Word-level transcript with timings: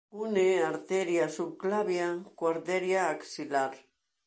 Une 0.25 0.39
a 0.53 0.61
arteria 0.71 1.27
subclavia 1.35 2.09
coa 2.37 2.49
arteria 2.55 3.01
axilar. 3.13 3.73